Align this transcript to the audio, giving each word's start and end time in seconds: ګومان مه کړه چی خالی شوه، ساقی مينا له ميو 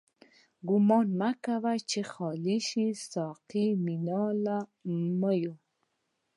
ګومان 0.67 1.07
مه 1.19 1.31
کړه 1.43 1.73
چی 1.89 2.01
خالی 2.11 2.57
شوه، 2.67 2.89
ساقی 3.11 3.67
مينا 3.85 4.23
له 4.43 4.57
ميو 5.19 5.53